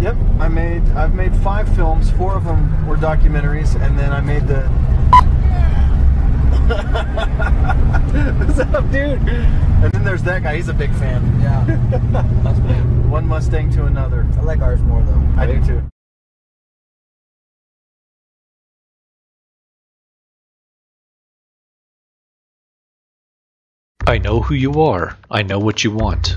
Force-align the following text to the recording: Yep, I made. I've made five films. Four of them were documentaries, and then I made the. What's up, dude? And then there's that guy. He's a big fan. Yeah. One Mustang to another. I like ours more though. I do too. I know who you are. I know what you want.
Yep, 0.00 0.16
I 0.38 0.48
made. 0.48 0.82
I've 0.92 1.14
made 1.14 1.36
five 1.36 1.68
films. 1.76 2.10
Four 2.12 2.34
of 2.34 2.44
them 2.44 2.86
were 2.86 2.96
documentaries, 2.96 3.74
and 3.82 3.98
then 3.98 4.12
I 4.12 4.20
made 4.22 4.46
the. 4.46 4.62
What's 8.46 8.58
up, 8.60 8.90
dude? 8.90 9.20
And 9.28 9.92
then 9.92 10.02
there's 10.02 10.22
that 10.22 10.42
guy. 10.42 10.56
He's 10.56 10.68
a 10.68 10.72
big 10.72 10.90
fan. 10.94 11.22
Yeah. 11.42 11.64
One 13.10 13.26
Mustang 13.26 13.70
to 13.72 13.84
another. 13.84 14.26
I 14.38 14.40
like 14.40 14.60
ours 14.60 14.80
more 14.80 15.02
though. 15.02 15.22
I 15.36 15.46
do 15.46 15.62
too. 15.66 15.82
I 24.06 24.16
know 24.16 24.40
who 24.40 24.54
you 24.54 24.80
are. 24.80 25.18
I 25.30 25.42
know 25.42 25.58
what 25.58 25.84
you 25.84 25.90
want. 25.90 26.36